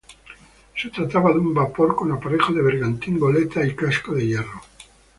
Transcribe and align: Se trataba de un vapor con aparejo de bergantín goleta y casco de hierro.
Se 0.75 0.89
trataba 0.89 1.31
de 1.31 1.37
un 1.37 1.53
vapor 1.53 1.95
con 1.95 2.11
aparejo 2.11 2.51
de 2.53 2.63
bergantín 2.63 3.19
goleta 3.19 3.63
y 3.63 3.75
casco 3.75 4.15
de 4.15 4.25
hierro. 4.25 4.61